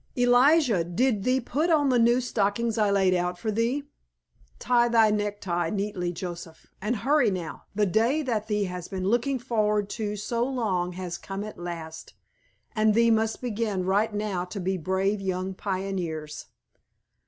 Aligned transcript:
Elijah, 0.17 0.83
did 0.83 1.23
thee 1.25 1.39
put 1.39 1.69
on 1.69 1.89
the 1.89 1.99
new 1.99 2.19
stockings 2.19 2.75
I 2.75 2.89
laid 2.89 3.13
out 3.13 3.37
for 3.37 3.51
thee? 3.51 3.83
Tie 4.57 4.87
thy 4.89 5.11
necktie 5.11 5.69
neatly, 5.69 6.11
Joseph. 6.11 6.65
And 6.81 6.95
hurry, 6.95 7.29
now, 7.29 7.65
the 7.75 7.85
day 7.85 8.23
that 8.23 8.47
thee 8.47 8.63
has 8.63 8.87
been 8.87 9.05
looking 9.07 9.37
forward 9.37 9.91
to 9.91 10.15
so 10.15 10.43
long 10.43 10.93
has 10.93 11.19
come 11.19 11.43
at 11.43 11.59
last, 11.59 12.15
and 12.75 12.95
thee 12.95 13.11
must 13.11 13.41
begin 13.43 13.83
right 13.85 14.11
now 14.11 14.43
to 14.45 14.59
be 14.59 14.75
brave 14.75 15.21
young 15.21 15.53
pioneers." 15.53 16.47